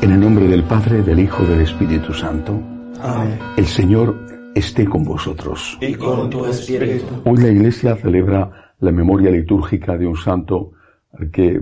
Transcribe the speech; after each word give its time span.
En 0.00 0.12
el 0.12 0.20
nombre 0.20 0.46
del 0.46 0.62
Padre, 0.62 1.02
del 1.02 1.18
Hijo, 1.18 1.44
del 1.44 1.62
Espíritu 1.62 2.12
Santo. 2.14 2.52
Amén. 3.00 3.36
El 3.56 3.66
Señor 3.66 4.16
esté 4.54 4.84
con 4.86 5.04
vosotros. 5.04 5.76
Y 5.80 5.92
con 5.94 6.30
tu 6.30 6.46
espíritu. 6.46 7.22
Hoy 7.24 7.38
la 7.38 7.48
Iglesia 7.48 7.96
celebra 7.96 8.74
la 8.78 8.92
memoria 8.92 9.30
litúrgica 9.30 9.98
de 9.98 10.06
un 10.06 10.16
santo 10.16 10.70
al 11.12 11.32
que 11.32 11.60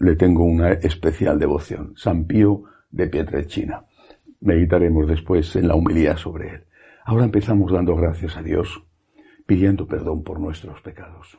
le 0.00 0.16
tengo 0.16 0.44
una 0.44 0.72
especial 0.72 1.38
devoción, 1.38 1.94
San 1.96 2.26
Pío 2.26 2.64
de 2.90 3.06
Pietrelcina. 3.06 3.86
Meditaremos 4.42 5.08
después 5.08 5.56
en 5.56 5.68
la 5.68 5.74
humildad 5.74 6.18
sobre 6.18 6.50
él. 6.50 6.64
Ahora 7.06 7.24
empezamos 7.24 7.72
dando 7.72 7.96
gracias 7.96 8.36
a 8.36 8.42
Dios, 8.42 8.82
pidiendo 9.46 9.86
perdón 9.86 10.22
por 10.22 10.38
nuestros 10.38 10.82
pecados. 10.82 11.38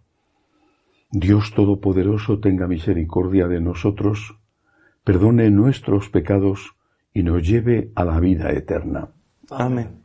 Dios 1.11 1.53
Todopoderoso 1.53 2.39
tenga 2.39 2.67
misericordia 2.67 3.47
de 3.47 3.59
nosotros, 3.59 4.37
perdone 5.03 5.51
nuestros 5.51 6.09
pecados 6.09 6.71
y 7.13 7.23
nos 7.23 7.45
lleve 7.45 7.91
a 7.95 8.05
la 8.05 8.19
vida 8.19 8.51
eterna. 8.51 9.09
Amén. 9.49 10.03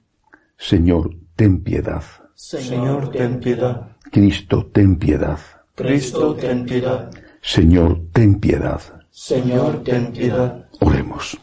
Señor, 0.56 1.14
ten 1.36 1.62
piedad. 1.62 2.02
Señor, 2.34 3.12
ten 3.12 3.38
piedad. 3.38 3.96
Cristo, 4.10 4.66
ten 4.66 4.96
piedad. 4.96 5.38
Cristo, 5.76 6.34
ten 6.34 6.64
piedad. 6.64 7.10
Señor, 7.40 8.00
ten 8.12 8.40
piedad. 8.40 8.80
Señor, 9.10 9.84
ten 9.84 10.12
piedad. 10.12 10.68
Oremos. 10.80 11.38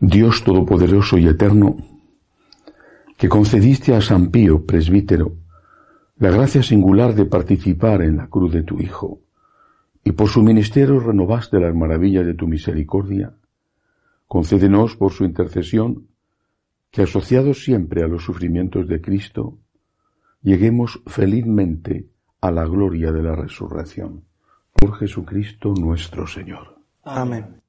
Dios 0.00 0.44
Todopoderoso 0.44 1.18
y 1.18 1.26
Eterno, 1.26 1.76
que 3.18 3.28
concediste 3.28 3.96
a 3.96 4.00
San 4.00 4.30
Pío, 4.30 4.64
presbítero, 4.64 5.34
la 6.18 6.30
gracia 6.30 6.62
singular 6.62 7.16
de 7.16 7.24
participar 7.24 8.00
en 8.02 8.16
la 8.16 8.28
cruz 8.28 8.52
de 8.52 8.62
tu 8.62 8.78
Hijo, 8.78 9.20
y 10.04 10.12
por 10.12 10.28
su 10.28 10.40
ministerio 10.42 11.00
renovaste 11.00 11.58
las 11.58 11.74
maravillas 11.74 12.24
de 12.24 12.34
tu 12.34 12.46
misericordia, 12.46 13.34
concédenos 14.28 14.94
por 14.94 15.12
su 15.12 15.24
intercesión 15.24 16.06
que, 16.92 17.02
asociados 17.02 17.64
siempre 17.64 18.04
a 18.04 18.06
los 18.06 18.22
sufrimientos 18.22 18.86
de 18.86 19.00
Cristo, 19.00 19.58
lleguemos 20.40 21.02
felizmente 21.06 22.06
a 22.40 22.52
la 22.52 22.66
gloria 22.66 23.10
de 23.10 23.22
la 23.24 23.34
resurrección. 23.34 24.22
Por 24.72 24.94
Jesucristo 24.94 25.74
nuestro 25.74 26.28
Señor. 26.28 26.78
Amén. 27.02 27.60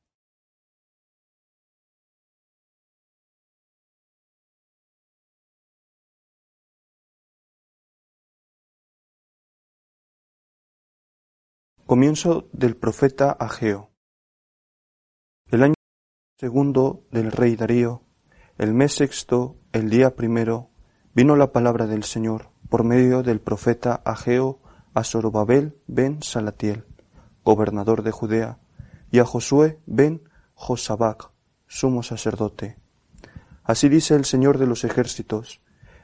Comienzo 11.89 12.47
del 12.53 12.75
profeta 12.75 13.31
Ageo. 13.31 13.89
El 15.47 15.63
año 15.63 15.73
segundo 16.37 17.07
del 17.09 17.31
rey 17.31 17.55
Darío, 17.55 18.03
el 18.59 18.75
mes 18.75 18.93
sexto, 18.93 19.57
el 19.71 19.89
día 19.89 20.15
primero, 20.15 20.69
vino 21.15 21.35
la 21.35 21.51
palabra 21.51 21.87
del 21.87 22.03
Señor 22.03 22.51
por 22.69 22.83
medio 22.83 23.23
del 23.23 23.41
profeta 23.41 24.03
Ageo 24.05 24.59
a 24.93 25.03
Zorobabel 25.03 25.81
ben 25.87 26.21
Salatiel, 26.21 26.85
gobernador 27.43 28.03
de 28.03 28.11
Judea, 28.11 28.59
y 29.09 29.17
a 29.17 29.25
Josué 29.25 29.79
ben 29.87 30.29
Josabac, 30.53 31.31
sumo 31.65 32.03
sacerdote. 32.03 32.77
Así 33.63 33.89
dice 33.89 34.13
el 34.13 34.25
Señor 34.25 34.59
de 34.59 34.67
los 34.67 34.83
ejércitos, 34.83 35.59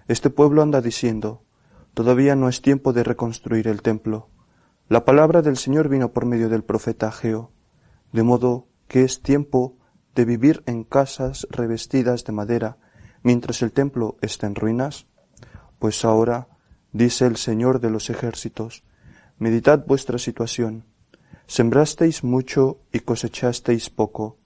este 0.07 0.31
pueblo 0.31 0.63
anda 0.63 0.81
diciendo, 0.81 1.43
todavía 1.93 2.35
no 2.35 2.49
es 2.49 2.63
tiempo 2.63 2.91
de 2.91 3.03
reconstruir 3.03 3.67
el 3.67 3.83
templo. 3.83 4.31
La 4.87 5.03
palabra 5.03 5.41
del 5.41 5.57
Señor 5.57 5.89
vino 5.89 6.13
por 6.13 6.27
medio 6.27 6.47
del 6.47 6.63
profeta 6.63 7.07
Ageo, 7.07 7.51
de 8.11 8.21
modo 8.21 8.67
que 8.87 9.01
es 9.01 9.23
tiempo 9.23 9.79
de 10.13 10.25
vivir 10.25 10.61
en 10.67 10.83
casas 10.83 11.47
revestidas 11.49 12.23
de 12.23 12.33
madera, 12.33 12.77
mientras 13.23 13.63
el 13.63 13.71
templo 13.71 14.15
está 14.21 14.45
en 14.45 14.53
ruinas? 14.53 15.07
Pues 15.79 16.05
ahora, 16.05 16.49
dice 16.91 17.25
el 17.25 17.37
Señor 17.37 17.79
de 17.79 17.89
los 17.89 18.11
ejércitos, 18.11 18.83
meditad 19.39 19.83
vuestra 19.87 20.19
situación. 20.19 20.85
Sembrasteis 21.47 22.23
mucho 22.23 22.81
y 22.93 22.99
cosechasteis 22.99 23.89
poco. 23.89 24.37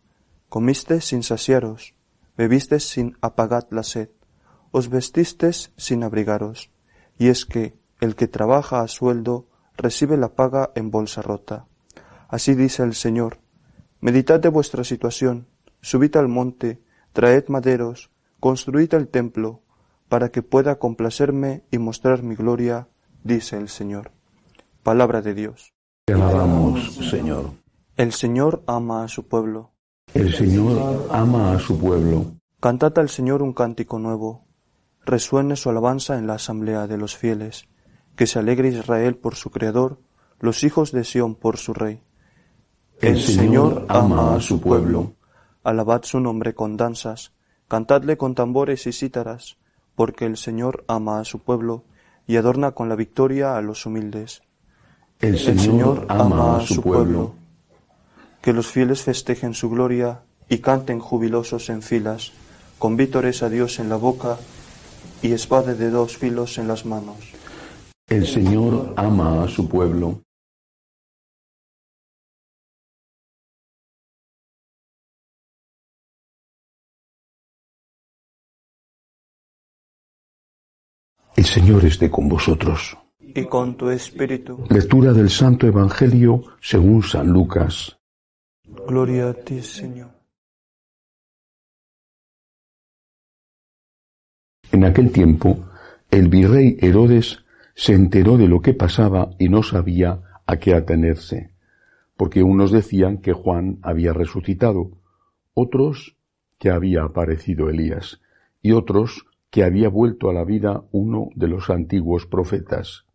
Comisteis 0.48 1.04
sin 1.04 1.22
saciaros, 1.22 1.96
bebisteis 2.38 2.88
sin 2.88 3.18
apagar 3.20 3.68
la 3.72 3.84
sed, 3.84 4.10
os 4.72 4.88
vestisteis 4.88 5.74
sin 5.76 6.02
abrigaros. 6.02 6.72
Y 7.18 7.28
es 7.28 7.46
que 7.46 7.78
el 8.00 8.16
que 8.16 8.30
trabaja 8.30 8.80
a 8.80 8.88
sueldo 8.88 9.49
recibe 9.80 10.18
la 10.18 10.36
paga 10.36 10.72
en 10.76 10.92
bolsa 10.92 11.22
rota. 11.22 11.66
Así 12.28 12.54
dice 12.54 12.84
el 12.84 12.94
Señor, 12.94 13.40
meditad 14.02 14.40
de 14.40 14.50
vuestra 14.50 14.84
situación, 14.84 15.48
subid 15.82 16.16
al 16.18 16.28
monte, 16.28 16.82
traed 17.14 17.48
maderos, 17.48 18.12
construid 18.40 18.94
el 18.94 19.08
templo, 19.08 19.62
para 20.10 20.30
que 20.30 20.44
pueda 20.44 20.80
complacerme 20.80 21.64
y 21.72 21.78
mostrar 21.78 22.24
mi 22.24 22.36
gloria, 22.36 22.88
dice 23.24 23.58
el 23.58 23.70
Señor. 23.70 24.12
Palabra 24.84 25.22
de 25.22 25.34
Dios. 25.34 25.74
Te 26.06 26.14
alabamos, 26.14 26.96
Señor. 26.96 27.52
El 27.96 28.12
Señor 28.14 28.64
ama 28.68 29.04
a 29.04 29.08
su 29.08 29.28
pueblo. 29.28 29.72
El 30.14 30.34
Señor 30.34 31.08
ama 31.12 31.54
a 31.54 31.60
su 31.60 31.80
pueblo. 31.80 32.34
Cantad 32.60 32.98
al 33.00 33.10
Señor 33.10 33.42
un 33.42 33.54
cántico 33.54 34.00
nuevo. 34.00 34.46
Resuene 35.06 35.56
su 35.56 35.70
alabanza 35.70 36.18
en 36.18 36.28
la 36.28 36.34
asamblea 36.34 36.88
de 36.88 36.98
los 36.98 37.16
fieles. 37.16 37.68
Que 38.20 38.28
se 38.28 38.38
alegre 38.38 38.68
Israel 38.68 39.16
por 39.16 39.36
su 39.36 39.50
Creador, 39.50 39.98
los 40.42 40.66
hijos 40.66 40.92
de 40.92 41.06
Sión 41.06 41.36
por 41.36 41.56
su 41.56 41.74
Rey. 41.74 42.02
El 43.00 43.22
Señor 43.22 43.86
ama 43.88 44.36
a 44.36 44.42
su 44.42 44.60
pueblo. 44.60 45.14
Alabad 45.64 46.04
su 46.04 46.20
nombre 46.20 46.54
con 46.54 46.76
danzas, 46.76 47.32
cantadle 47.70 48.18
con 48.18 48.36
tambores 48.36 48.88
y 48.88 48.92
cítaras, 48.92 49.56
porque 49.96 50.26
el 50.26 50.36
Señor 50.36 50.84
ama 50.90 51.22
a 51.22 51.24
su 51.24 51.40
pueblo 51.40 51.86
y 52.28 52.36
adorna 52.36 52.72
con 52.72 52.90
la 52.90 52.98
victoria 52.98 53.56
a 53.56 53.62
los 53.62 53.86
humildes. 53.86 54.42
El 55.22 55.40
Señor 55.40 56.06
ama 56.10 56.58
a 56.58 56.60
su 56.60 56.82
pueblo. 56.82 57.36
Que 58.42 58.52
los 58.52 58.68
fieles 58.68 59.02
festejen 59.02 59.54
su 59.54 59.70
gloria 59.70 60.24
y 60.50 60.58
canten 60.58 61.00
jubilosos 61.00 61.70
en 61.70 61.82
filas, 61.82 62.34
con 62.80 62.98
vítores 62.98 63.44
a 63.44 63.50
Dios 63.50 63.80
en 63.80 63.88
la 63.88 63.96
boca 63.96 64.38
y 65.22 65.32
espada 65.32 65.74
de 65.74 65.90
dos 65.90 66.18
filos 66.18 66.58
en 66.58 66.68
las 66.68 66.86
manos. 66.86 67.39
El 68.10 68.26
Señor 68.26 68.96
ama 68.98 69.44
a 69.44 69.48
su 69.48 69.70
pueblo. 69.70 70.24
El 81.36 81.46
Señor 81.46 81.86
esté 81.86 82.10
con 82.10 82.28
vosotros. 82.28 82.98
Y 83.20 83.46
con 83.46 83.78
tu 83.78 83.92
espíritu. 83.92 84.66
Lectura 84.70 85.14
del 85.14 85.30
Santo 85.30 85.68
Evangelio 85.68 86.42
según 86.60 87.04
San 87.04 87.28
Lucas. 87.28 87.96
Gloria 88.64 89.30
a 89.30 89.34
ti, 89.36 89.62
Señor. 89.62 90.10
En 94.72 94.84
aquel 94.84 95.12
tiempo, 95.12 95.64
el 96.10 96.28
virrey 96.28 96.76
Herodes 96.82 97.44
se 97.80 97.94
enteró 97.94 98.38
de 98.38 98.50
lo 98.50 98.60
que 98.60 98.74
pasaba 98.74 99.30
y 99.40 99.48
no 99.48 99.64
sabía 99.64 100.42
a 100.46 100.58
qué 100.58 100.74
atenerse, 100.74 101.54
porque 102.18 102.44
unos 102.44 102.74
decían 102.74 103.20
que 103.20 103.32
Juan 103.32 103.80
había 103.84 104.12
resucitado, 104.12 104.98
otros 105.54 106.18
que 106.58 106.72
había 106.72 107.04
aparecido 107.04 107.70
Elías, 107.70 108.20
y 108.62 108.74
otros 108.74 109.28
que 109.50 109.64
había 109.64 109.88
vuelto 109.88 110.30
a 110.30 110.34
la 110.34 110.44
vida 110.44 110.84
uno 110.92 111.30
de 111.36 111.48
los 111.48 111.70
antiguos 111.70 112.26
profetas. 112.26 113.06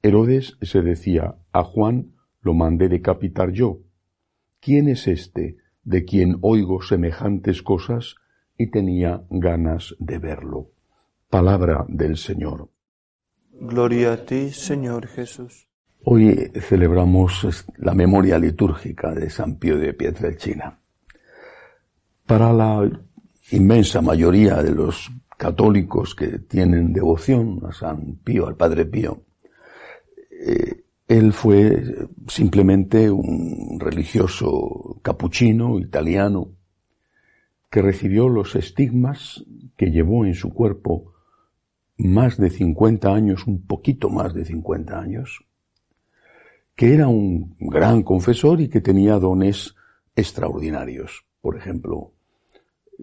Herodes 0.00 0.56
se 0.62 0.80
decía, 0.80 1.34
a 1.52 1.62
Juan 1.62 2.12
lo 2.40 2.54
mandé 2.54 2.88
decapitar 2.88 3.52
yo. 3.52 3.80
¿Quién 4.60 4.88
es 4.88 5.06
este 5.06 5.58
de 5.84 6.06
quien 6.06 6.38
oigo 6.40 6.80
semejantes 6.80 7.62
cosas? 7.62 8.14
Y 8.56 8.70
tenía 8.70 9.24
ganas 9.28 9.96
de 9.98 10.18
verlo. 10.18 10.70
Palabra 11.28 11.84
del 11.88 12.16
Señor. 12.16 12.70
Gloria 13.60 14.14
a 14.14 14.24
ti, 14.24 14.50
Señor 14.52 15.06
Jesús. 15.06 15.68
Hoy 16.04 16.50
celebramos 16.62 17.66
la 17.76 17.92
memoria 17.92 18.38
litúrgica 18.38 19.12
de 19.12 19.28
San 19.28 19.56
Pío 19.58 19.78
de 19.78 19.92
Pietrelcina. 19.92 20.80
Para 22.24 22.54
la 22.54 22.90
inmensa 23.50 24.00
mayoría 24.00 24.62
de 24.62 24.74
los 24.74 25.12
católicos 25.36 26.14
que 26.14 26.38
tienen 26.38 26.94
devoción 26.94 27.60
a 27.68 27.72
San 27.72 28.16
Pío, 28.24 28.46
al 28.46 28.56
Padre 28.56 28.86
Pío, 28.86 29.24
eh, 30.30 30.84
él 31.06 31.34
fue 31.34 32.08
simplemente 32.28 33.10
un 33.10 33.78
religioso 33.78 35.00
capuchino 35.02 35.78
italiano 35.78 36.52
que 37.70 37.82
recibió 37.82 38.26
los 38.30 38.56
estigmas 38.56 39.44
que 39.76 39.90
llevó 39.90 40.24
en 40.24 40.32
su 40.32 40.48
cuerpo 40.48 41.12
más 42.08 42.36
de 42.36 42.50
50 42.50 43.12
años, 43.12 43.46
un 43.46 43.66
poquito 43.66 44.08
más 44.08 44.34
de 44.34 44.44
50 44.44 44.98
años, 44.98 45.44
que 46.74 46.94
era 46.94 47.08
un 47.08 47.56
gran 47.58 48.02
confesor 48.02 48.60
y 48.60 48.68
que 48.68 48.80
tenía 48.80 49.18
dones 49.18 49.74
extraordinarios. 50.16 51.24
Por 51.40 51.56
ejemplo, 51.56 52.12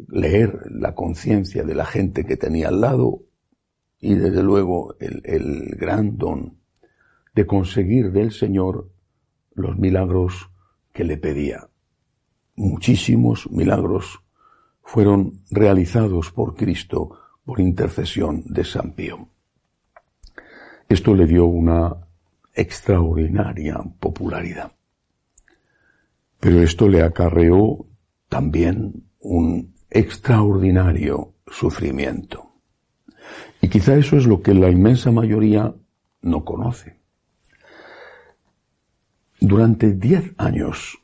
leer 0.10 0.60
la 0.72 0.96
conciencia 0.96 1.64
de 1.64 1.76
la 1.76 1.86
gente 1.86 2.26
que 2.26 2.38
tenía 2.38 2.70
al 2.70 2.82
lado 2.82 3.24
y 4.00 4.16
desde 4.16 4.44
luego 4.44 4.96
el, 5.00 5.22
el 5.26 5.76
gran 5.76 6.18
don 6.18 6.58
de 7.34 7.46
conseguir 7.46 8.12
del 8.12 8.32
Señor 8.32 8.90
los 9.54 9.78
milagros 9.78 10.50
que 10.94 11.04
le 11.04 11.18
pedía. 11.18 11.70
Muchísimos 12.56 13.50
milagros 13.52 14.20
fueron 14.82 15.42
realizados 15.52 16.32
por 16.32 16.56
Cristo 16.56 17.20
por 17.48 17.62
intercesión 17.62 18.44
de 18.46 18.66
San 18.66 18.92
Pío. 18.92 19.30
Esto 20.90 21.16
le 21.16 21.26
dio 21.26 21.46
una 21.46 21.96
extraordinaria 22.54 23.78
popularidad. 24.02 24.74
Pero 26.42 26.62
esto 26.62 26.90
le 26.90 27.04
acarreó 27.04 27.86
también 28.28 29.06
un 29.22 29.74
extraordinario 29.90 31.36
sufrimiento. 31.48 32.52
Y 33.62 33.70
quizá 33.70 33.96
eso 33.96 34.18
es 34.18 34.28
lo 34.28 34.42
que 34.42 34.54
la 34.54 34.70
inmensa 34.70 35.10
mayoría 35.12 35.74
no 36.24 36.44
conoce. 36.44 37.00
Durante 39.40 39.94
diez 39.94 40.34
años 40.38 41.00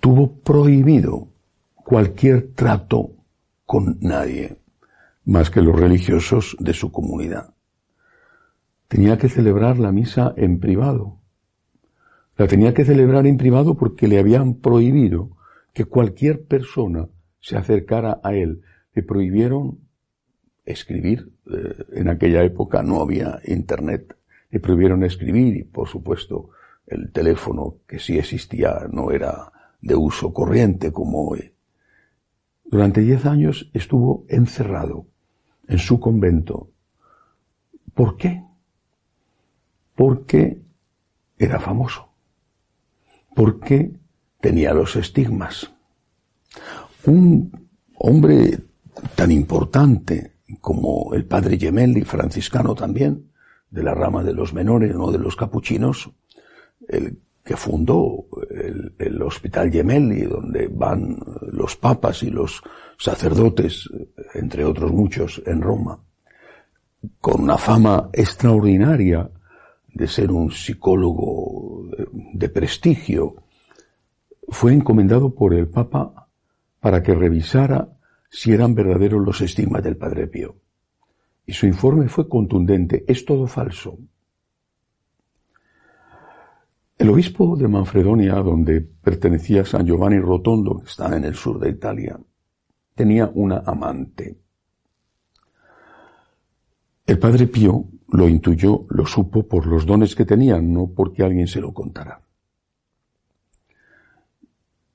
tuvo 0.00 0.34
prohibido 0.40 1.28
cualquier 1.76 2.54
trato 2.54 3.12
con 3.64 3.98
nadie, 4.00 4.61
más 5.24 5.50
que 5.50 5.62
los 5.62 5.78
religiosos 5.78 6.56
de 6.58 6.72
su 6.72 6.90
comunidad. 6.90 7.54
Tenía 8.88 9.18
que 9.18 9.28
celebrar 9.28 9.78
la 9.78 9.92
misa 9.92 10.34
en 10.36 10.58
privado. 10.58 11.18
La 12.36 12.46
tenía 12.46 12.74
que 12.74 12.84
celebrar 12.84 13.26
en 13.26 13.36
privado 13.36 13.76
porque 13.76 14.08
le 14.08 14.18
habían 14.18 14.54
prohibido 14.54 15.36
que 15.72 15.84
cualquier 15.84 16.44
persona 16.44 17.08
se 17.40 17.56
acercara 17.56 18.20
a 18.22 18.34
él. 18.34 18.62
Le 18.94 19.02
prohibieron 19.02 19.78
escribir. 20.64 21.32
Eh, 21.50 21.84
en 21.92 22.08
aquella 22.08 22.42
época 22.42 22.82
no 22.82 23.00
había 23.00 23.40
internet. 23.46 24.16
Le 24.50 24.60
prohibieron 24.60 25.04
escribir 25.04 25.56
y, 25.56 25.64
por 25.64 25.88
supuesto, 25.88 26.50
el 26.86 27.12
teléfono 27.12 27.76
que 27.86 27.98
sí 27.98 28.18
existía 28.18 28.86
no 28.90 29.10
era 29.10 29.52
de 29.80 29.94
uso 29.94 30.32
corriente 30.32 30.92
como 30.92 31.28
hoy. 31.28 31.52
Durante 32.64 33.00
diez 33.00 33.24
años 33.26 33.70
estuvo 33.72 34.24
encerrado 34.28 35.06
en 35.72 35.78
su 35.78 35.98
convento. 35.98 36.68
¿Por 37.94 38.16
qué? 38.18 38.42
Porque 39.94 40.60
era 41.38 41.58
famoso. 41.58 42.08
Porque 43.34 43.90
tenía 44.38 44.74
los 44.74 44.96
estigmas. 44.96 45.72
Un 47.06 47.70
hombre 47.96 48.58
tan 49.14 49.32
importante 49.32 50.32
como 50.60 51.14
el 51.14 51.24
padre 51.24 51.58
Gemelli, 51.58 52.02
franciscano 52.02 52.74
también, 52.74 53.30
de 53.70 53.82
la 53.82 53.94
rama 53.94 54.22
de 54.22 54.34
los 54.34 54.52
menores, 54.52 54.94
no 54.94 55.10
de 55.10 55.18
los 55.18 55.36
capuchinos, 55.36 56.10
el 56.86 57.18
que 57.42 57.56
fundó 57.56 58.26
el, 58.98 59.22
Hospital 59.22 59.72
Gemelli, 59.72 60.22
donde 60.26 60.68
van 60.68 61.18
los 61.50 61.76
papas 61.76 62.22
y 62.22 62.30
los 62.30 62.62
sacerdotes, 63.02 63.88
entre 64.34 64.64
otros 64.64 64.92
muchos, 64.92 65.42
en 65.44 65.60
Roma, 65.60 65.98
con 67.20 67.40
una 67.42 67.58
fama 67.58 68.10
extraordinaria 68.12 69.28
de 69.88 70.06
ser 70.06 70.30
un 70.30 70.52
psicólogo 70.52 71.90
de 72.32 72.48
prestigio, 72.48 73.42
fue 74.48 74.72
encomendado 74.72 75.34
por 75.34 75.52
el 75.52 75.68
Papa 75.68 76.28
para 76.78 77.02
que 77.02 77.14
revisara 77.14 77.88
si 78.30 78.52
eran 78.52 78.72
verdaderos 78.74 79.24
los 79.24 79.40
estigmas 79.40 79.82
del 79.82 79.96
Padre 79.96 80.28
Pío. 80.28 80.54
Y 81.44 81.54
su 81.54 81.66
informe 81.66 82.08
fue 82.08 82.28
contundente, 82.28 83.04
es 83.08 83.24
todo 83.24 83.48
falso. 83.48 83.98
El 86.96 87.10
obispo 87.10 87.56
de 87.56 87.66
Manfredonia, 87.66 88.34
donde 88.34 88.80
pertenecía 88.80 89.64
San 89.64 89.84
Giovanni 89.84 90.20
Rotondo, 90.20 90.78
que 90.78 90.86
está 90.86 91.16
en 91.16 91.24
el 91.24 91.34
sur 91.34 91.58
de 91.58 91.70
Italia, 91.70 92.16
tenía 92.94 93.30
una 93.34 93.58
amante. 93.58 94.38
El 97.06 97.18
padre 97.18 97.46
Pío 97.46 97.86
lo 98.08 98.28
intuyó, 98.28 98.86
lo 98.90 99.06
supo 99.06 99.46
por 99.46 99.66
los 99.66 99.86
dones 99.86 100.14
que 100.14 100.24
tenía, 100.24 100.60
no 100.60 100.90
porque 100.94 101.22
alguien 101.22 101.46
se 101.46 101.60
lo 101.60 101.72
contara. 101.72 102.22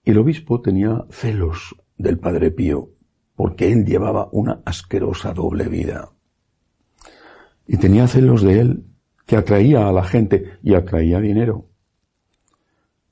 El 0.05 0.17
obispo 0.19 0.61
tenía 0.61 1.05
celos 1.09 1.75
del 1.97 2.17
padre 2.17 2.51
Pío, 2.51 2.91
porque 3.35 3.71
él 3.71 3.85
llevaba 3.85 4.29
una 4.31 4.61
asquerosa 4.63 5.33
doble 5.33 5.67
vida. 5.67 6.09
Y 7.67 7.77
tenía 7.77 8.07
celos 8.07 8.41
de 8.41 8.59
él, 8.59 8.85
que 9.25 9.35
atraía 9.35 9.87
a 9.87 9.91
la 9.91 10.03
gente 10.03 10.57
y 10.63 10.73
atraía 10.73 11.19
dinero. 11.19 11.65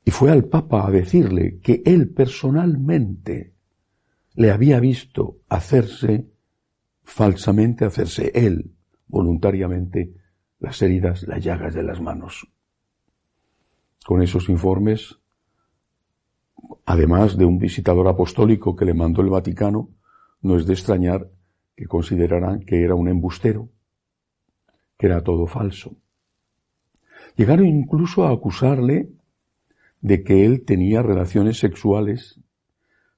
Y 0.06 0.12
fue 0.12 0.32
al 0.32 0.46
Papa 0.46 0.88
a 0.88 0.92
decirle 0.92 1.60
que 1.62 1.82
él 1.86 2.10
personalmente 2.10 3.55
le 4.36 4.52
había 4.52 4.80
visto 4.80 5.38
hacerse, 5.50 6.28
falsamente 7.04 7.86
hacerse 7.86 8.32
él, 8.34 8.76
voluntariamente, 9.08 10.14
las 10.60 10.82
heridas, 10.82 11.24
las 11.24 11.44
llagas 11.44 11.74
de 11.74 11.84
las 11.84 12.02
manos. 12.02 12.48
Con 14.06 14.22
esos 14.22 14.50
informes, 14.50 15.18
además 16.86 17.38
de 17.38 17.46
un 17.46 17.58
visitador 17.58 18.08
apostólico 18.08 18.76
que 18.76 18.86
le 18.86 18.94
mandó 18.94 19.22
el 19.22 19.30
Vaticano, 19.30 19.90
no 20.42 20.58
es 20.58 20.66
de 20.66 20.74
extrañar 20.74 21.30
que 21.76 21.88
consideraran 21.88 22.60
que 22.62 22.84
era 22.84 22.96
un 22.96 23.08
embustero, 23.08 23.70
que 24.98 25.08
era 25.08 25.24
todo 25.24 25.48
falso. 25.48 25.96
Llegaron 27.36 27.66
incluso 27.66 28.26
a 28.26 28.32
acusarle 28.32 29.10
de 30.02 30.24
que 30.24 30.46
él 30.46 30.64
tenía 30.66 31.02
relaciones 31.02 31.58
sexuales 31.60 32.40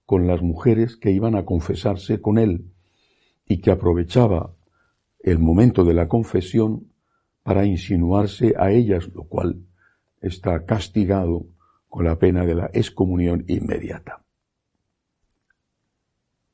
con 0.08 0.26
las 0.26 0.42
mujeres 0.42 0.96
que 0.96 1.12
iban 1.12 1.36
a 1.36 1.44
confesarse 1.44 2.22
con 2.22 2.38
él 2.38 2.72
y 3.46 3.60
que 3.60 3.72
aprovechaba 3.72 4.56
el 5.20 5.38
momento 5.38 5.84
de 5.84 5.94
la 5.94 6.08
confesión 6.08 6.94
para 7.44 7.66
insinuarse 7.66 8.54
a 8.58 8.72
ellas, 8.72 9.10
lo 9.14 9.26
cual 9.26 9.66
está 10.22 10.66
castigado 10.66 11.46
con 11.90 12.06
la 12.06 12.18
pena 12.18 12.46
de 12.46 12.56
la 12.56 12.70
excomunión 12.74 13.44
inmediata. 13.50 14.24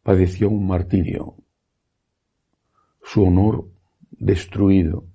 Padeció 0.01 0.50
un 0.50 0.65
martirio, 0.65 1.36
su 3.03 3.22
honor 3.22 3.69
destruido, 4.10 5.05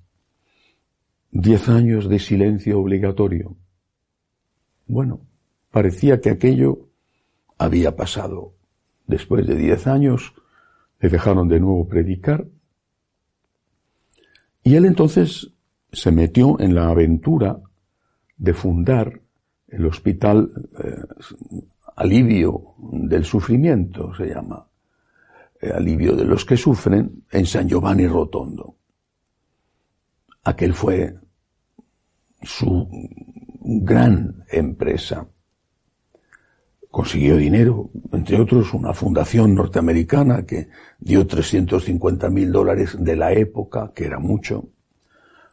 diez 1.32 1.68
años 1.68 2.08
de 2.08 2.20
silencio 2.20 2.78
obligatorio, 2.78 3.56
bueno, 4.86 5.26
parecía 5.72 6.20
que 6.20 6.30
aquello 6.30 6.87
había 7.58 7.96
pasado. 7.96 8.54
Después 9.06 9.46
de 9.46 9.56
diez 9.56 9.86
años 9.86 10.34
le 11.00 11.08
dejaron 11.08 11.48
de 11.48 11.60
nuevo 11.60 11.86
predicar 11.86 12.46
y 14.68 14.76
él 14.76 14.84
entonces 14.84 15.50
se 15.92 16.12
metió 16.12 16.60
en 16.60 16.74
la 16.74 16.88
aventura 16.88 17.58
de 18.36 18.52
fundar 18.52 19.18
el 19.68 19.86
hospital 19.86 20.52
eh, 20.78 21.02
alivio 21.96 22.74
del 22.78 23.24
sufrimiento, 23.24 24.14
se 24.14 24.26
llama, 24.26 24.66
eh, 25.60 25.70
alivio 25.70 26.14
de 26.14 26.24
los 26.24 26.44
que 26.44 26.56
sufren, 26.56 27.24
en 27.30 27.46
San 27.46 27.66
Giovanni 27.66 28.06
Rotondo. 28.06 28.76
Aquel 30.44 30.74
fue 30.74 31.14
su 32.42 32.88
gran 33.60 34.44
empresa. 34.50 35.26
Consiguió 36.90 37.36
dinero, 37.36 37.90
entre 38.12 38.40
otros 38.40 38.72
una 38.72 38.94
fundación 38.94 39.54
norteamericana 39.54 40.46
que 40.46 40.68
dio 40.98 41.26
350 41.26 42.30
mil 42.30 42.50
dólares 42.50 42.96
de 42.98 43.14
la 43.14 43.32
época, 43.32 43.92
que 43.94 44.06
era 44.06 44.18
mucho. 44.18 44.68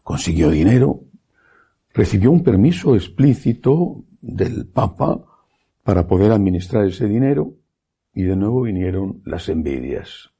consiguió 0.03 0.51
dinero, 0.51 1.01
recibió 1.93 2.31
un 2.31 2.43
permiso 2.43 2.95
explícito 2.95 4.03
del 4.21 4.65
Papa 4.67 5.25
para 5.83 6.07
poder 6.07 6.31
administrar 6.31 6.85
ese 6.85 7.07
dinero 7.07 7.53
y 8.13 8.23
de 8.23 8.35
nuevo 8.35 8.61
vinieron 8.61 9.21
las 9.25 9.49
envidias. 9.49 10.31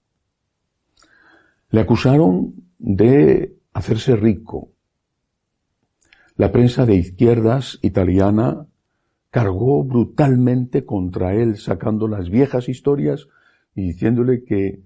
Le 1.69 1.81
acusaron 1.81 2.53
de 2.77 3.57
hacerse 3.73 4.15
rico. 4.15 4.71
La 6.37 6.51
prensa 6.51 6.85
de 6.85 6.95
izquierdas 6.95 7.79
italiana 7.81 8.67
cargó 9.35 9.83
brutalmente 9.83 10.85
contra 10.85 11.33
él, 11.33 11.57
sacando 11.57 12.07
las 12.07 12.29
viejas 12.29 12.69
historias 12.69 13.27
y 13.75 13.81
diciéndole 13.81 14.45
que 14.45 14.79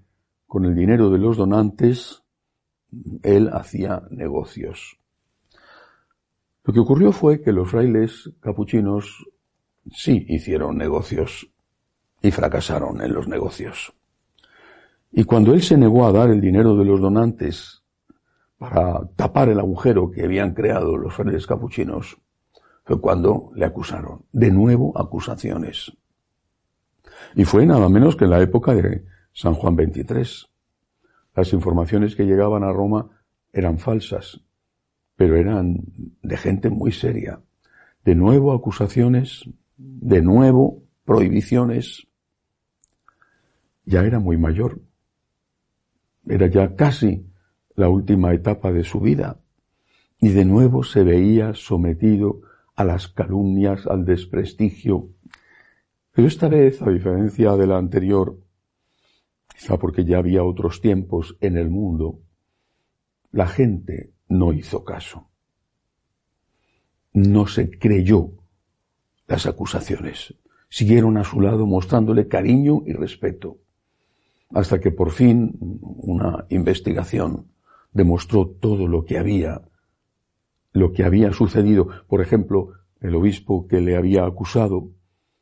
con 0.48 0.64
el 0.64 0.74
dinero 0.74 1.08
de 1.08 1.18
los 1.18 1.36
donantes 1.36 2.24
él 3.22 3.48
hacía 3.52 4.02
negocios. 4.10 4.98
Lo 6.64 6.74
que 6.74 6.80
ocurrió 6.80 7.12
fue 7.12 7.40
que 7.40 7.52
los 7.52 7.70
frailes 7.70 8.28
capuchinos 8.40 9.24
sí 9.92 10.26
hicieron 10.28 10.76
negocios 10.76 11.48
y 12.20 12.32
fracasaron 12.32 13.02
en 13.02 13.14
los 13.14 13.28
negocios. 13.28 13.92
Y 15.12 15.22
cuando 15.22 15.54
él 15.54 15.62
se 15.62 15.76
negó 15.76 16.08
a 16.08 16.12
dar 16.12 16.28
el 16.28 16.40
dinero 16.40 16.74
de 16.74 16.86
los 16.86 17.00
donantes 17.00 17.84
para 18.58 19.06
tapar 19.14 19.48
el 19.48 19.60
agujero 19.60 20.10
que 20.10 20.24
habían 20.24 20.54
creado 20.54 20.96
los 20.96 21.14
frailes 21.14 21.46
capuchinos, 21.46 22.18
fue 22.90 23.00
cuando 23.00 23.52
le 23.54 23.64
acusaron. 23.64 24.24
De 24.32 24.50
nuevo 24.50 24.98
acusaciones. 24.98 25.92
Y 27.36 27.44
fue 27.44 27.64
nada 27.64 27.88
menos 27.88 28.16
que 28.16 28.24
en 28.24 28.30
la 28.30 28.42
época 28.42 28.74
de 28.74 29.04
San 29.32 29.54
Juan 29.54 29.76
XXIII. 29.76 30.48
Las 31.36 31.52
informaciones 31.52 32.16
que 32.16 32.24
llegaban 32.24 32.64
a 32.64 32.72
Roma 32.72 33.08
eran 33.52 33.78
falsas, 33.78 34.40
pero 35.14 35.36
eran 35.36 35.76
de 36.20 36.36
gente 36.36 36.68
muy 36.68 36.90
seria. 36.90 37.40
De 38.04 38.16
nuevo 38.16 38.52
acusaciones, 38.52 39.44
de 39.76 40.20
nuevo 40.20 40.82
prohibiciones. 41.04 42.08
Ya 43.84 44.00
era 44.02 44.18
muy 44.18 44.36
mayor. 44.36 44.80
Era 46.26 46.48
ya 46.48 46.74
casi 46.74 47.24
la 47.76 47.88
última 47.88 48.34
etapa 48.34 48.72
de 48.72 48.82
su 48.82 48.98
vida. 48.98 49.38
Y 50.18 50.30
de 50.30 50.44
nuevo 50.44 50.82
se 50.82 51.04
veía 51.04 51.54
sometido 51.54 52.49
a 52.80 52.84
las 52.84 53.08
calumnias, 53.08 53.86
al 53.86 54.06
desprestigio. 54.06 55.10
Pero 56.12 56.26
esta 56.26 56.48
vez, 56.48 56.80
a 56.80 56.88
diferencia 56.88 57.54
de 57.54 57.66
la 57.66 57.76
anterior, 57.76 58.38
quizá 59.54 59.76
porque 59.76 60.06
ya 60.06 60.16
había 60.16 60.44
otros 60.44 60.80
tiempos 60.80 61.36
en 61.42 61.58
el 61.58 61.68
mundo, 61.68 62.22
la 63.32 63.46
gente 63.46 64.14
no 64.28 64.54
hizo 64.54 64.82
caso. 64.82 65.28
No 67.12 67.46
se 67.46 67.70
creyó 67.70 68.30
las 69.26 69.44
acusaciones. 69.44 70.34
Siguieron 70.70 71.18
a 71.18 71.24
su 71.24 71.42
lado 71.42 71.66
mostrándole 71.66 72.28
cariño 72.28 72.82
y 72.86 72.94
respeto, 72.94 73.58
hasta 74.54 74.80
que 74.80 74.90
por 74.90 75.10
fin 75.10 75.54
una 75.60 76.46
investigación 76.48 77.52
demostró 77.92 78.46
todo 78.48 78.88
lo 78.88 79.04
que 79.04 79.18
había, 79.18 79.60
lo 80.72 80.92
que 80.92 81.04
había 81.04 81.32
sucedido. 81.32 81.88
Por 82.08 82.20
ejemplo, 82.20 82.72
el 83.00 83.14
obispo 83.14 83.66
que 83.66 83.80
le 83.80 83.96
había 83.96 84.24
acusado 84.24 84.90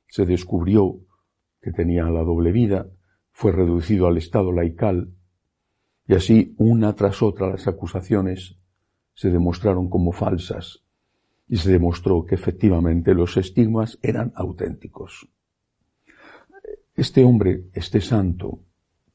se 0.08 0.25
descubrió 0.25 1.00
que 1.61 1.73
tenía 1.73 2.04
la 2.04 2.23
doble 2.23 2.52
vida, 2.52 2.88
fue 3.32 3.52
reducido 3.52 4.06
al 4.06 4.16
estado 4.16 4.52
laical, 4.52 5.12
y 6.06 6.14
así 6.14 6.54
una 6.58 6.94
tras 6.94 7.23
otra 7.23 7.49
las 7.49 7.68
acusaciones 7.68 8.56
se 9.14 9.30
demostraron 9.30 9.90
como 9.90 10.12
falsas 10.12 10.82
y 11.47 11.56
se 11.56 11.70
demostró 11.70 12.25
que 12.25 12.35
efectivamente 12.35 13.14
los 13.14 13.37
estigmas 13.37 13.99
eran 14.02 14.32
auténticos. 14.35 15.28
Este 16.94 17.25
hombre, 17.25 17.64
este 17.75 18.00
santo, 18.00 18.61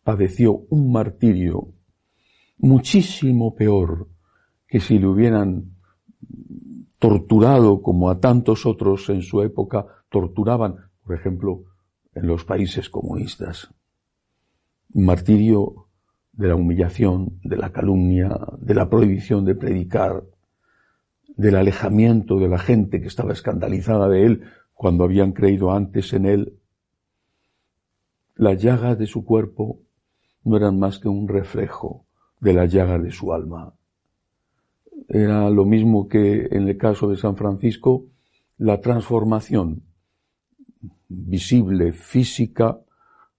padeció 0.04 0.66
un 0.70 0.92
martirio 0.92 1.74
muchísimo 2.58 3.56
peor 3.56 4.08
que 4.68 4.80
si 4.80 5.00
le 5.00 5.08
hubieran 5.08 5.73
torturado 7.00 7.82
como 7.82 8.10
a 8.10 8.20
tantos 8.20 8.66
otros 8.66 9.10
en 9.10 9.22
su 9.22 9.42
época 9.42 9.86
torturaban, 10.10 10.76
por 11.06 11.16
ejemplo, 11.16 11.64
en 12.14 12.28
los 12.28 12.46
países 12.46 12.90
comunistas 12.90 13.70
martirio 14.94 15.88
de 16.32 16.48
la 16.48 16.56
humillación, 16.56 17.40
de 17.44 17.58
la 17.58 17.72
calumnia, 17.72 18.40
de 18.60 18.74
la 18.74 18.90
prohibición 18.90 19.46
de 19.46 19.56
predicar, 19.56 20.24
del 21.36 21.56
alejamiento 21.56 22.40
de 22.40 22.48
la 22.48 22.60
gente 22.60 23.02
que 23.02 23.08
estaba 23.08 23.34
escandalizada 23.34 24.08
de 24.08 24.26
él 24.26 24.44
cuando 24.74 25.04
habían 25.04 25.32
creído 25.32 25.72
antes 25.72 26.14
en 26.14 26.26
él. 26.26 26.60
Las 28.36 28.62
llagas 28.62 28.98
de 28.98 29.08
su 29.08 29.26
cuerpo 29.26 29.80
no 30.44 30.58
eran 30.58 30.78
más 30.78 31.00
que 31.00 31.08
un 31.08 31.28
reflejo 31.28 32.06
de 32.40 32.54
la 32.54 32.66
llaga 32.66 33.00
de 33.00 33.12
su 33.12 33.34
alma. 33.34 33.74
Era 35.08 35.50
lo 35.50 35.66
mismo 35.66 36.08
que 36.08 36.48
en 36.52 36.68
el 36.68 36.78
caso 36.78 37.10
de 37.10 37.18
San 37.18 37.36
Francisco, 37.36 38.06
la 38.58 38.80
transformación 38.80 39.84
visible, 41.08 41.92
física, 41.92 42.80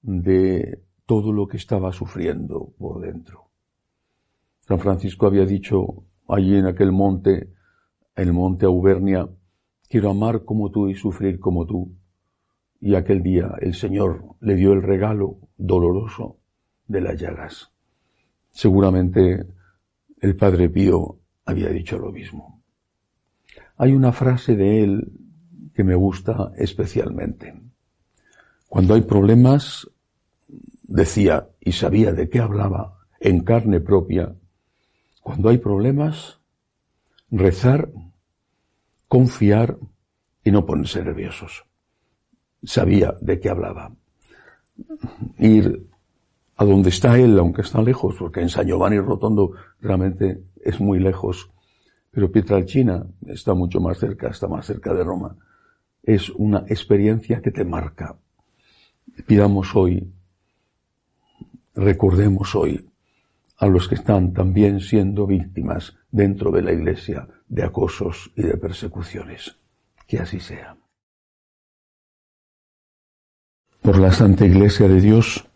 de 0.04 0.82
todo 1.06 1.32
lo 1.32 1.48
que 1.48 1.56
estaba 1.56 1.92
sufriendo 1.92 2.72
por 2.78 3.00
dentro. 3.00 3.48
San 4.60 4.78
Francisco 4.78 5.26
había 5.26 5.46
dicho 5.46 6.04
allí 6.28 6.56
en 6.56 6.66
aquel 6.66 6.92
monte, 6.92 7.50
el 8.14 8.32
monte 8.32 8.66
Auvernia, 8.66 9.28
quiero 9.88 10.10
amar 10.10 10.44
como 10.44 10.70
tú 10.70 10.88
y 10.88 10.94
sufrir 10.94 11.40
como 11.40 11.66
tú. 11.66 11.94
Y 12.80 12.94
aquel 12.94 13.22
día 13.22 13.54
el 13.60 13.74
Señor 13.74 14.36
le 14.40 14.56
dio 14.56 14.72
el 14.72 14.82
regalo 14.82 15.38
doloroso 15.56 16.38
de 16.86 17.00
las 17.00 17.18
llagas. 17.18 17.70
Seguramente 18.50 19.46
el 20.20 20.36
Padre 20.36 20.68
Pío 20.68 21.18
había 21.44 21.68
dicho 21.68 21.98
lo 21.98 22.12
mismo. 22.12 22.62
Hay 23.76 23.92
una 23.92 24.12
frase 24.12 24.56
de 24.56 24.84
él 24.84 25.12
que 25.74 25.84
me 25.84 25.94
gusta 25.94 26.52
especialmente. 26.56 27.60
Cuando 28.68 28.94
hay 28.94 29.02
problemas, 29.02 29.90
decía 30.82 31.48
y 31.60 31.72
sabía 31.72 32.12
de 32.12 32.28
qué 32.28 32.40
hablaba 32.40 32.98
en 33.20 33.40
carne 33.40 33.80
propia, 33.80 34.34
cuando 35.20 35.48
hay 35.48 35.58
problemas, 35.58 36.38
rezar, 37.30 37.90
confiar 39.08 39.78
y 40.44 40.50
no 40.50 40.66
ponerse 40.66 41.02
nerviosos. 41.02 41.64
Sabía 42.62 43.14
de 43.20 43.40
qué 43.40 43.48
hablaba. 43.48 43.92
Ir 45.38 45.86
a 46.56 46.64
donde 46.64 46.90
está 46.90 47.18
él, 47.18 47.38
aunque 47.38 47.62
está 47.62 47.82
lejos, 47.82 48.16
porque 48.18 48.40
en 48.40 48.48
San 48.48 48.66
Giovanni 48.66 48.98
Rotondo 48.98 49.52
realmente 49.80 50.42
es 50.64 50.80
muy 50.80 50.98
lejos, 50.98 51.50
pero 52.10 52.32
Pietralcina 52.32 53.06
está 53.26 53.54
mucho 53.54 53.80
más 53.80 53.98
cerca, 53.98 54.28
está 54.28 54.48
más 54.48 54.66
cerca 54.66 54.94
de 54.94 55.04
Roma. 55.04 55.36
Es 56.02 56.30
una 56.30 56.64
experiencia 56.68 57.40
que 57.40 57.50
te 57.50 57.64
marca. 57.64 58.16
Pidamos 59.26 59.74
hoy 59.74 60.12
recordemos 61.74 62.54
hoy 62.54 62.88
a 63.58 63.66
los 63.66 63.88
que 63.88 63.94
están 63.96 64.32
también 64.32 64.80
siendo 64.80 65.26
víctimas 65.26 65.96
dentro 66.10 66.50
de 66.50 66.62
la 66.62 66.72
Iglesia 66.72 67.28
de 67.48 67.64
acosos 67.64 68.30
y 68.36 68.42
de 68.42 68.56
persecuciones. 68.56 69.56
Que 70.06 70.18
así 70.18 70.40
sea. 70.40 70.76
Por 73.80 73.98
la 73.98 74.12
Santa 74.12 74.46
Iglesia 74.46 74.88
de 74.88 75.00
Dios, 75.00 75.46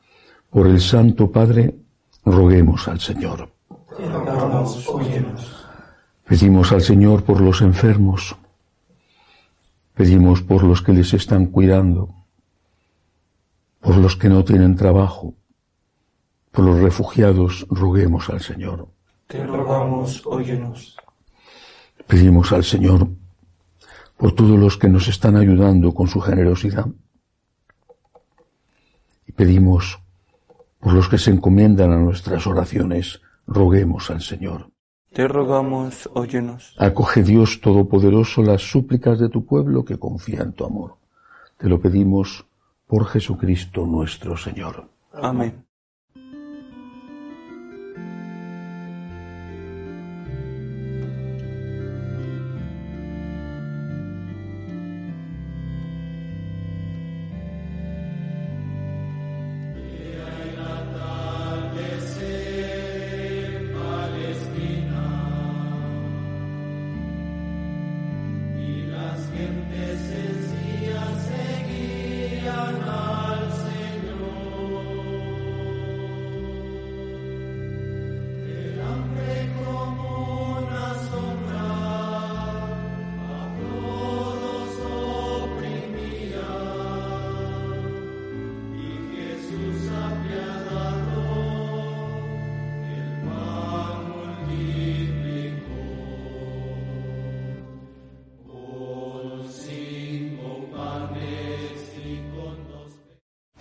por 0.51 0.67
el 0.67 0.81
Santo 0.81 1.31
Padre, 1.31 1.75
roguemos 2.25 2.89
al 2.89 3.01
Señor. 3.01 3.58
Pedimos 6.25 6.73
al 6.73 6.83
Señor 6.83 7.25
por 7.25 7.41
los 7.41 7.63
enfermos. 7.63 8.37
Pedimos 9.95 10.43
por 10.43 10.63
los 10.63 10.83
que 10.83 10.93
les 10.93 11.13
están 11.15 11.47
cuidando, 11.47 12.15
por 13.81 13.97
los 13.97 14.17
que 14.17 14.29
no 14.29 14.45
tienen 14.45 14.77
trabajo, 14.77 15.35
por 16.53 16.65
los 16.65 16.79
refugiados, 16.79 17.67
roguemos 17.69 18.29
al 18.31 18.41
Señor. 18.41 18.89
Te 19.27 19.45
rogamos, 19.45 20.23
óyenos. 20.25 20.97
Pedimos 22.07 22.53
al 22.53 22.65
Señor 22.65 23.09
por 24.17 24.33
todos 24.33 24.59
los 24.59 24.77
que 24.77 24.89
nos 24.89 25.09
están 25.09 25.37
ayudando 25.37 25.93
con 25.93 26.09
su 26.09 26.21
generosidad. 26.21 26.87
Y 29.27 29.33
pedimos 29.33 29.99
por 30.79 30.93
los 30.93 31.09
que 31.09 31.19
se 31.19 31.31
encomiendan 31.31 31.93
a 31.93 31.99
nuestras 31.99 32.47
oraciones, 32.47 33.21
roguemos 33.49 34.11
al 34.11 34.21
Señor. 34.21 34.71
Te 35.13 35.27
rogamos, 35.27 36.09
óyenos. 36.13 36.77
Acoge 36.79 37.23
Dios 37.23 37.61
Todopoderoso 37.61 38.43
las 38.43 38.63
súplicas 38.63 39.19
de 39.19 39.29
tu 39.29 39.45
pueblo 39.45 39.85
que 39.85 39.99
confía 39.99 40.43
en 40.43 40.53
tu 40.53 40.65
amor. 40.65 40.97
Te 41.57 41.69
lo 41.69 41.81
pedimos 41.81 42.47
por 42.87 43.07
Jesucristo 43.07 43.87
nuestro 43.87 44.37
Señor. 44.37 44.89
Amén. 45.13 45.68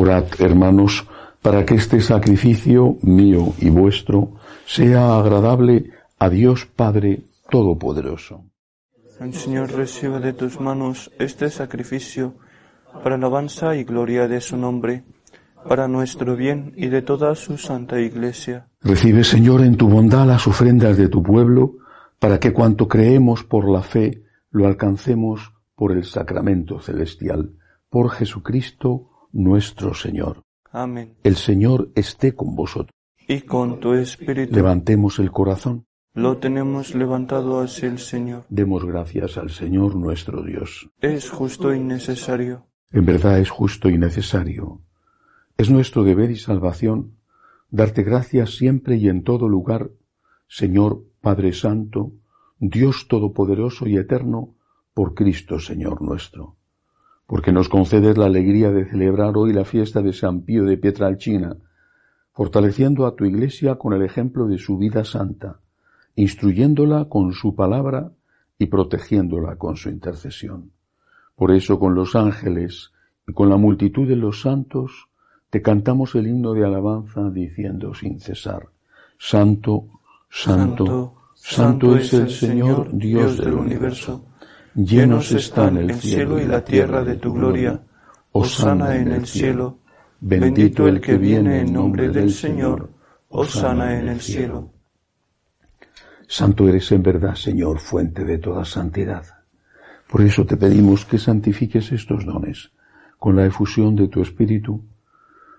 Orad, 0.00 0.24
hermanos, 0.38 1.06
para 1.42 1.66
que 1.66 1.74
este 1.74 2.00
sacrificio 2.00 2.96
mío 3.02 3.52
y 3.58 3.68
vuestro 3.68 4.32
sea 4.64 5.18
agradable 5.18 5.90
a 6.18 6.30
Dios 6.30 6.64
Padre 6.64 7.24
Todopoderoso. 7.50 8.46
El 9.20 9.34
Señor 9.34 9.70
reciba 9.72 10.18
de 10.18 10.32
tus 10.32 10.58
manos 10.58 11.10
este 11.18 11.50
sacrificio 11.50 12.32
para 13.04 13.16
alabanza 13.16 13.76
y 13.76 13.84
gloria 13.84 14.26
de 14.26 14.40
su 14.40 14.56
nombre, 14.56 15.04
para 15.68 15.86
nuestro 15.86 16.34
bien 16.34 16.72
y 16.76 16.88
de 16.88 17.02
toda 17.02 17.34
su 17.34 17.58
santa 17.58 18.00
Iglesia. 18.00 18.68
Recibe, 18.80 19.22
Señor, 19.22 19.60
en 19.60 19.76
tu 19.76 19.86
bondad 19.86 20.26
las 20.26 20.46
ofrendas 20.46 20.96
de 20.96 21.10
tu 21.10 21.22
pueblo, 21.22 21.74
para 22.18 22.40
que 22.40 22.54
cuanto 22.54 22.88
creemos 22.88 23.44
por 23.44 23.68
la 23.68 23.82
fe 23.82 24.22
lo 24.50 24.66
alcancemos 24.66 25.52
por 25.74 25.92
el 25.92 26.04
sacramento 26.04 26.80
celestial, 26.80 27.52
por 27.90 28.08
Jesucristo 28.08 29.09
nuestro 29.32 29.94
Señor. 29.94 30.42
Amén. 30.72 31.16
El 31.24 31.36
Señor 31.36 31.90
esté 31.94 32.34
con 32.34 32.54
vosotros. 32.54 32.94
Y 33.26 33.42
con 33.42 33.80
tu 33.80 33.94
espíritu. 33.94 34.54
Levantemos 34.54 35.18
el 35.18 35.30
corazón. 35.30 35.86
Lo 36.14 36.38
tenemos 36.38 36.94
levantado 36.94 37.60
hacia 37.60 37.88
el 37.88 37.98
Señor. 37.98 38.44
Demos 38.48 38.84
gracias 38.84 39.36
al 39.36 39.50
Señor 39.50 39.94
nuestro 39.94 40.42
Dios. 40.42 40.90
Es 41.00 41.30
justo 41.30 41.72
y 41.72 41.78
necesario. 41.78 42.66
En 42.90 43.06
verdad 43.06 43.38
es 43.38 43.50
justo 43.50 43.88
y 43.88 43.98
necesario. 43.98 44.82
Es 45.56 45.70
nuestro 45.70 46.02
deber 46.02 46.30
y 46.30 46.36
salvación 46.36 47.16
darte 47.70 48.02
gracias 48.02 48.56
siempre 48.56 48.96
y 48.96 49.08
en 49.08 49.22
todo 49.22 49.48
lugar, 49.48 49.90
Señor 50.48 51.04
Padre 51.20 51.52
Santo, 51.52 52.12
Dios 52.58 53.06
Todopoderoso 53.06 53.86
y 53.86 53.96
Eterno, 53.96 54.56
por 54.92 55.14
Cristo 55.14 55.60
Señor 55.60 56.02
nuestro 56.02 56.56
porque 57.30 57.52
nos 57.52 57.68
concedes 57.68 58.18
la 58.18 58.26
alegría 58.26 58.72
de 58.72 58.86
celebrar 58.86 59.36
hoy 59.36 59.52
la 59.52 59.64
fiesta 59.64 60.02
de 60.02 60.12
San 60.12 60.40
Pío 60.40 60.64
de 60.64 60.76
Pietralcina, 60.76 61.56
fortaleciendo 62.32 63.06
a 63.06 63.14
tu 63.14 63.24
Iglesia 63.24 63.76
con 63.76 63.92
el 63.92 64.02
ejemplo 64.02 64.48
de 64.48 64.58
su 64.58 64.76
vida 64.76 65.04
santa, 65.04 65.60
instruyéndola 66.16 67.04
con 67.04 67.32
su 67.32 67.54
palabra 67.54 68.10
y 68.58 68.66
protegiéndola 68.66 69.54
con 69.54 69.76
su 69.76 69.90
intercesión. 69.90 70.72
Por 71.36 71.52
eso 71.52 71.78
con 71.78 71.94
los 71.94 72.16
ángeles 72.16 72.90
y 73.28 73.32
con 73.32 73.48
la 73.48 73.56
multitud 73.56 74.08
de 74.08 74.16
los 74.16 74.40
santos 74.40 75.06
te 75.50 75.62
cantamos 75.62 76.16
el 76.16 76.26
himno 76.26 76.52
de 76.52 76.66
alabanza 76.66 77.30
diciendo 77.30 77.94
sin 77.94 78.18
cesar, 78.18 78.70
Santo, 79.16 79.84
Santo, 80.28 81.14
Santo, 81.36 81.94
es 81.94 82.12
el 82.12 82.28
Señor 82.28 82.88
Dios 82.92 83.38
del 83.38 83.54
universo 83.54 84.24
Llenos 84.74 85.32
están 85.32 85.76
el 85.78 85.94
cielo 85.94 86.40
y 86.40 86.46
la 86.46 86.64
tierra 86.64 87.02
de 87.02 87.16
tu 87.16 87.32
gloria. 87.32 87.80
Osana 88.32 88.96
en 88.96 89.10
el 89.10 89.26
cielo. 89.26 89.78
Bendito 90.20 90.86
el 90.86 91.00
que 91.00 91.18
viene 91.18 91.60
en 91.60 91.72
nombre 91.72 92.08
del 92.08 92.30
Señor. 92.32 92.90
Osana 93.28 93.98
en 93.98 94.08
el 94.08 94.20
cielo. 94.20 94.70
Santo 96.28 96.68
eres 96.68 96.92
en 96.92 97.02
verdad, 97.02 97.34
Señor, 97.34 97.80
fuente 97.80 98.24
de 98.24 98.38
toda 98.38 98.64
santidad. 98.64 99.24
Por 100.08 100.22
eso 100.22 100.46
te 100.46 100.56
pedimos 100.56 101.04
que 101.04 101.18
santifiques 101.18 101.90
estos 101.90 102.24
dones 102.24 102.70
con 103.18 103.36
la 103.36 103.46
efusión 103.46 103.96
de 103.96 104.08
tu 104.08 104.22
Espíritu, 104.22 104.84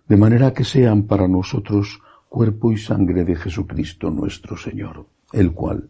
de 0.08 0.18
manera 0.18 0.54
que 0.54 0.64
sean 0.64 1.04
para 1.04 1.28
nosotros 1.28 2.02
cuerpo 2.28 2.72
y 2.72 2.78
sangre 2.78 3.26
de 3.26 3.36
Jesucristo 3.36 4.10
nuestro 4.10 4.56
Señor, 4.58 5.06
el 5.34 5.52
cual, 5.52 5.90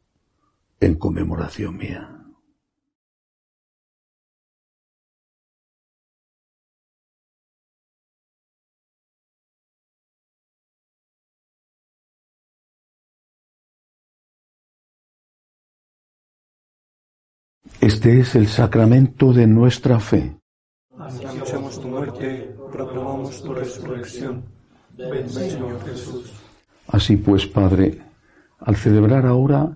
en 0.81 0.95
conmemoración 0.95 1.77
mía. 1.77 2.17
Este 17.79 18.19
es 18.19 18.35
el 18.35 18.47
sacramento 18.47 19.33
de 19.33 19.47
nuestra 19.47 19.99
fe. 19.99 20.37
Anunciamos 20.97 21.79
tu 21.79 21.87
muerte, 21.87 22.55
proclamamos 22.71 23.41
tu 23.41 23.53
resurrección. 23.53 24.43
Ven, 24.97 25.29
Señor 25.29 25.83
Jesús. 25.85 26.31
Así 26.87 27.17
pues, 27.17 27.47
Padre, 27.47 28.01
al 28.59 28.75
celebrar 28.75 29.25
ahora 29.25 29.75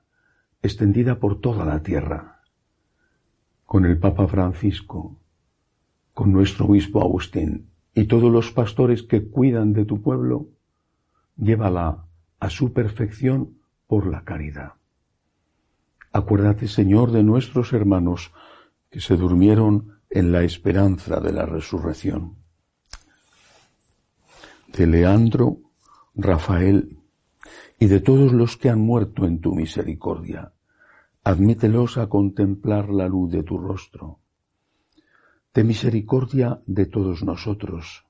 extendida 0.61 1.19
por 1.19 1.39
toda 1.39 1.65
la 1.65 1.81
tierra, 1.81 2.41
con 3.65 3.85
el 3.85 3.97
Papa 3.97 4.27
Francisco, 4.27 5.17
con 6.13 6.31
nuestro 6.31 6.65
obispo 6.65 7.01
Agustín 7.01 7.69
y 7.93 8.05
todos 8.05 8.31
los 8.31 8.51
pastores 8.51 9.03
que 9.03 9.27
cuidan 9.27 9.73
de 9.73 9.85
tu 9.85 10.01
pueblo, 10.01 10.47
llévala 11.37 12.05
a 12.39 12.49
su 12.49 12.73
perfección 12.73 13.57
por 13.87 14.07
la 14.07 14.23
caridad. 14.23 14.73
Acuérdate, 16.13 16.67
Señor, 16.67 17.11
de 17.11 17.23
nuestros 17.23 17.73
hermanos 17.73 18.31
que 18.89 18.99
se 18.99 19.15
durmieron 19.15 19.99
en 20.09 20.31
la 20.31 20.43
esperanza 20.43 21.19
de 21.19 21.31
la 21.31 21.45
resurrección. 21.45 22.35
De 24.67 24.87
Leandro, 24.87 25.57
Rafael 26.15 27.00
y 27.81 27.87
de 27.87 27.99
todos 27.99 28.31
los 28.31 28.57
que 28.57 28.69
han 28.69 28.79
muerto 28.79 29.25
en 29.25 29.39
tu 29.39 29.55
misericordia, 29.55 30.53
admítelos 31.23 31.97
a 31.97 32.09
contemplar 32.09 32.89
la 32.89 33.07
luz 33.07 33.31
de 33.31 33.41
tu 33.41 33.57
rostro. 33.57 34.19
De 35.55 35.63
misericordia 35.63 36.61
de 36.67 36.85
todos 36.85 37.23
nosotros, 37.23 38.05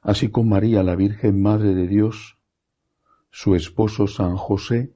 así 0.00 0.30
con 0.30 0.48
María, 0.48 0.84
la 0.84 0.94
Virgen 0.94 1.42
Madre 1.42 1.74
de 1.74 1.88
Dios, 1.88 2.38
su 3.30 3.56
esposo 3.56 4.06
San 4.06 4.36
José, 4.36 4.94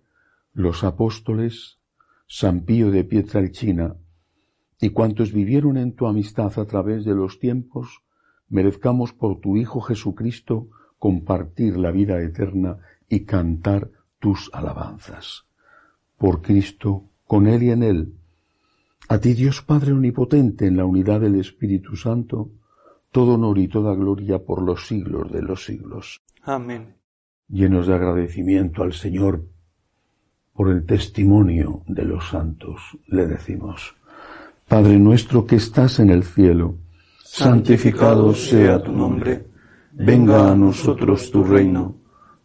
los 0.52 0.84
apóstoles, 0.84 1.80
San 2.28 2.60
Pío 2.60 2.92
de 2.92 3.02
Pietralcina, 3.02 3.96
y 4.80 4.90
cuantos 4.90 5.32
vivieron 5.32 5.76
en 5.76 5.96
tu 5.96 6.06
amistad 6.06 6.56
a 6.56 6.66
través 6.66 7.04
de 7.04 7.16
los 7.16 7.40
tiempos, 7.40 8.04
merezcamos 8.48 9.12
por 9.12 9.40
tu 9.40 9.56
Hijo 9.56 9.80
Jesucristo 9.80 10.68
compartir 11.00 11.76
la 11.78 11.90
vida 11.90 12.22
eterna 12.22 12.78
y 13.10 13.24
cantar 13.24 13.90
tus 14.18 14.48
alabanzas. 14.54 15.44
Por 16.16 16.40
Cristo, 16.40 17.04
con 17.26 17.46
Él 17.46 17.64
y 17.64 17.70
en 17.70 17.82
Él, 17.82 18.14
a 19.08 19.18
ti 19.18 19.34
Dios 19.34 19.60
Padre 19.60 19.92
Omnipotente, 19.92 20.66
en 20.66 20.76
la 20.76 20.84
unidad 20.84 21.20
del 21.20 21.34
Espíritu 21.34 21.96
Santo, 21.96 22.50
todo 23.10 23.34
honor 23.34 23.58
y 23.58 23.66
toda 23.66 23.94
gloria 23.94 24.38
por 24.38 24.62
los 24.62 24.86
siglos 24.86 25.32
de 25.32 25.42
los 25.42 25.64
siglos. 25.64 26.22
Amén. 26.42 26.94
Llenos 27.48 27.88
de 27.88 27.94
agradecimiento 27.94 28.84
al 28.84 28.92
Señor 28.92 29.44
por 30.54 30.70
el 30.70 30.86
testimonio 30.86 31.82
de 31.86 32.04
los 32.04 32.28
santos, 32.28 32.80
le 33.08 33.26
decimos, 33.26 33.96
Padre 34.68 34.98
nuestro 34.98 35.44
que 35.44 35.56
estás 35.56 35.98
en 35.98 36.10
el 36.10 36.22
cielo, 36.22 36.76
santificado 37.24 38.32
sea 38.34 38.80
tu 38.80 38.92
nombre, 38.92 39.46
venga 39.92 40.52
a 40.52 40.54
nosotros 40.54 41.30
tu 41.30 41.42
reino, 41.42 41.99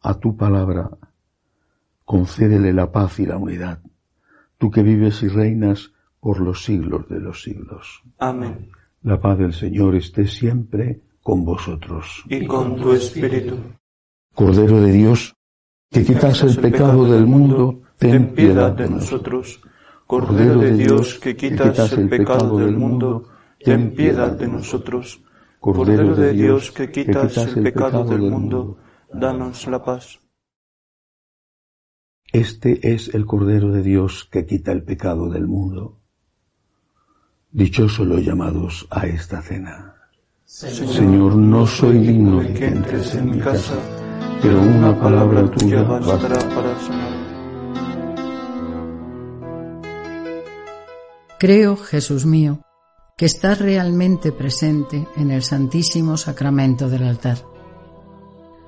a 0.00 0.14
tu 0.14 0.36
palabra, 0.36 0.90
concédele 2.04 2.72
la 2.72 2.90
paz 2.90 3.18
y 3.18 3.26
la 3.26 3.36
unidad, 3.36 3.80
tú 4.56 4.70
que 4.70 4.82
vives 4.82 5.22
y 5.22 5.28
reinas 5.28 5.92
por 6.20 6.40
los 6.40 6.64
siglos 6.64 7.08
de 7.08 7.20
los 7.20 7.42
siglos. 7.42 8.02
Amén. 8.18 8.70
La 9.02 9.18
paz 9.20 9.38
del 9.38 9.52
Señor 9.52 9.94
esté 9.94 10.26
siempre 10.26 11.00
con 11.22 11.44
vosotros. 11.44 12.24
Y 12.28 12.46
con 12.46 12.76
tu 12.76 12.92
espíritu. 12.92 13.56
Cordero 14.34 14.80
de 14.80 14.92
Dios, 14.92 15.36
que 15.90 16.04
quitas 16.04 16.42
el 16.42 16.56
pecado 16.58 17.04
del 17.04 17.26
mundo, 17.26 17.82
ten 17.98 18.34
piedad 18.34 18.72
de 18.72 18.88
nosotros. 18.88 19.60
Cordero 20.06 20.60
de 20.60 20.72
Dios, 20.72 21.18
que 21.18 21.36
quitas 21.36 21.92
el 21.92 22.08
pecado 22.08 22.58
del 22.58 22.76
mundo, 22.76 23.28
ten 23.62 23.94
piedad 23.94 24.32
de 24.32 24.48
nosotros. 24.48 25.20
Cordero 25.60 26.14
de 26.14 26.32
Dios, 26.32 26.70
que 26.70 26.90
quitas 26.90 27.36
el 27.36 27.62
pecado 27.62 28.04
del 28.04 28.22
mundo, 28.22 28.78
danos 29.12 29.66
la 29.66 29.84
paz. 29.84 30.18
Este 32.32 32.92
es 32.92 33.14
el 33.14 33.24
Cordero 33.24 33.72
de 33.72 33.82
Dios 33.82 34.28
que 34.30 34.44
quita 34.44 34.72
el 34.72 34.82
pecado 34.82 35.30
del 35.30 35.46
mundo. 35.46 35.98
Dichosos 37.50 38.06
los 38.06 38.24
llamados 38.24 38.86
a 38.90 39.06
esta 39.06 39.40
cena. 39.40 39.94
Señor, 40.44 41.36
no 41.36 41.66
soy 41.66 41.98
digno 41.98 42.40
de 42.40 42.52
que 42.54 42.66
entres 42.66 43.14
en 43.14 43.30
mi 43.30 43.38
casa, 43.38 43.78
pero 44.42 44.60
una 44.60 44.98
palabra 44.98 45.50
tuya 45.50 45.82
bastará 45.82 46.38
para 46.54 46.78
sanar. 46.80 47.18
Creo, 51.38 51.76
Jesús 51.76 52.26
mío, 52.26 52.60
que 53.16 53.26
estás 53.26 53.60
realmente 53.60 54.32
presente 54.32 55.06
en 55.16 55.30
el 55.30 55.42
Santísimo 55.42 56.16
Sacramento 56.16 56.88
del 56.88 57.04
altar. 57.04 57.38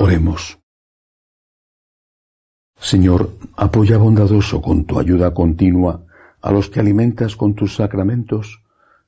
Oremos. 0.00 0.58
Señor, 2.78 3.30
apoya 3.56 3.96
bondadoso 3.96 4.60
con 4.60 4.84
tu 4.84 4.98
ayuda 4.98 5.32
continua 5.32 6.04
a 6.42 6.52
los 6.52 6.68
que 6.68 6.80
alimentas 6.80 7.36
con 7.36 7.54
tus 7.54 7.76
sacramentos, 7.76 8.62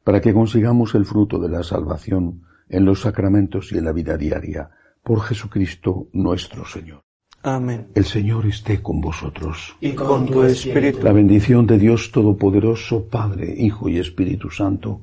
para 0.04 0.20
que 0.20 0.32
consigamos 0.32 0.94
el 0.94 1.04
fruto 1.04 1.38
de 1.38 1.50
la 1.50 1.62
salvación 1.62 2.42
en 2.68 2.84
los 2.84 3.00
sacramentos 3.02 3.72
y 3.72 3.78
en 3.78 3.84
la 3.84 3.92
vida 3.92 4.16
diaria, 4.16 4.70
por 5.02 5.20
Jesucristo 5.20 6.08
nuestro 6.12 6.64
Señor. 6.64 7.02
Amén. 7.42 7.88
El 7.94 8.04
Señor 8.04 8.46
esté 8.46 8.82
con 8.82 9.00
vosotros. 9.00 9.76
Y 9.80 9.92
con 9.92 10.26
tu 10.26 10.42
espíritu. 10.42 11.02
La 11.02 11.12
bendición 11.12 11.66
de 11.66 11.78
Dios 11.78 12.10
Todopoderoso, 12.10 13.06
Padre, 13.08 13.54
Hijo 13.56 13.88
y 13.88 13.98
Espíritu 13.98 14.50
Santo, 14.50 15.02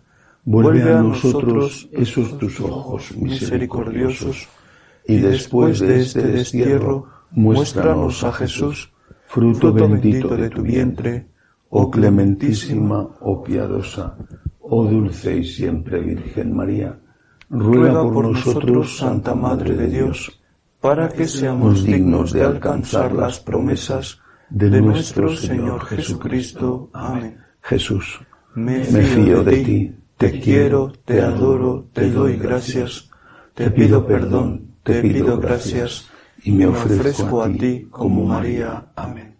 vuelve 0.43 0.93
a 0.93 1.01
nosotros 1.01 1.89
esos 1.91 2.37
tus 2.37 2.59
ojos 2.59 3.15
misericordiosos, 3.15 4.47
y 5.07 5.17
después 5.17 5.79
de 5.79 6.01
este 6.01 6.21
destierro, 6.23 7.07
muéstranos 7.31 8.23
a 8.23 8.31
Jesús, 8.31 8.91
fruto 9.27 9.73
bendito 9.73 10.35
de 10.35 10.49
tu 10.49 10.61
vientre, 10.61 11.27
oh 11.69 11.89
clementísima, 11.89 13.07
oh 13.21 13.43
piadosa, 13.43 14.17
oh 14.59 14.85
dulce 14.85 15.37
y 15.37 15.43
siempre 15.43 15.99
Virgen 16.01 16.55
María, 16.55 16.99
ruega 17.49 18.03
por 18.03 18.29
nosotros, 18.29 18.97
Santa 18.97 19.35
Madre 19.35 19.75
de 19.75 19.87
Dios, 19.87 20.41
para 20.79 21.09
que 21.09 21.27
seamos 21.27 21.83
dignos 21.83 22.33
de 22.33 22.43
alcanzar 22.43 23.13
las 23.13 23.39
promesas 23.39 24.19
de 24.49 24.81
nuestro 24.81 25.35
Señor 25.35 25.85
Jesucristo. 25.85 26.89
Amén. 26.93 27.37
Jesús, 27.61 28.19
me 28.55 28.83
fío 28.83 29.43
de 29.43 29.57
ti, 29.63 29.95
te 30.21 30.39
quiero, 30.39 30.93
te 31.03 31.19
adoro, 31.19 31.87
te 31.93 32.11
doy 32.11 32.37
gracias, 32.37 33.09
te 33.55 33.71
pido 33.71 34.05
perdón, 34.05 34.75
te 34.83 35.01
pido 35.01 35.39
gracias, 35.39 36.09
y 36.43 36.51
me 36.51 36.67
ofrezco 36.67 37.41
a 37.41 37.51
ti 37.51 37.87
como 37.89 38.25
María. 38.25 38.91
Amén. 38.95 39.30